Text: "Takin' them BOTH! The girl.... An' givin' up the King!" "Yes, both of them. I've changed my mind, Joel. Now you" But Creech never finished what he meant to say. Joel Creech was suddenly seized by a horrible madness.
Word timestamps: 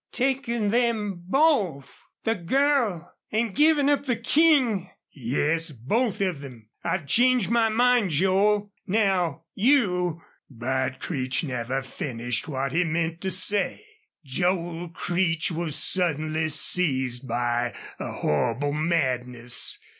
"Takin' 0.11 0.71
them 0.71 1.25
BOTH! 1.27 1.95
The 2.23 2.33
girl.... 2.33 3.13
An' 3.31 3.51
givin' 3.51 3.87
up 3.87 4.07
the 4.07 4.15
King!" 4.15 4.89
"Yes, 5.13 5.69
both 5.71 6.19
of 6.21 6.41
them. 6.41 6.69
I've 6.83 7.05
changed 7.05 7.51
my 7.51 7.69
mind, 7.69 8.09
Joel. 8.09 8.71
Now 8.87 9.43
you" 9.53 10.23
But 10.49 11.01
Creech 11.01 11.43
never 11.43 11.83
finished 11.83 12.47
what 12.47 12.71
he 12.71 12.83
meant 12.83 13.21
to 13.21 13.29
say. 13.29 13.85
Joel 14.25 14.89
Creech 14.89 15.51
was 15.51 15.75
suddenly 15.75 16.49
seized 16.49 17.27
by 17.27 17.75
a 17.99 18.11
horrible 18.11 18.73
madness. 18.73 19.77